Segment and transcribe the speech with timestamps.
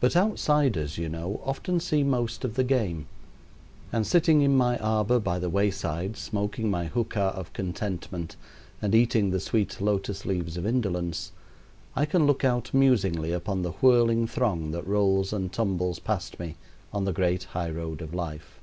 [0.00, 3.06] But outsiders, you know, often see most of the game;
[3.92, 8.36] and sitting in my arbor by the wayside, smoking my hookah of contentment
[8.80, 11.30] and eating the sweet lotus leaves of indolence,
[11.94, 16.56] I can look out musingly upon the whirling throng that rolls and tumbles past me
[16.90, 18.58] on the great high road of life.